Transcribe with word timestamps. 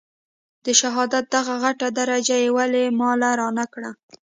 د 0.65 0.67
شهادت 0.79 1.25
دغه 1.35 1.53
غټه 1.63 1.87
درجه 1.99 2.37
يې 2.43 2.49
ولې 2.57 2.83
ما 2.99 3.09
له 3.21 3.29
رانه 3.39 3.65
کړه. 3.73 3.91